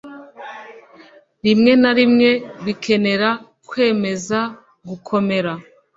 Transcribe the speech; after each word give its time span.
rimwe 1.45 1.71
na 1.81 1.91
rimwe 1.97 2.29
bikenera 2.65 3.29
kwemeza 3.69 4.39
gukomera 4.87 5.53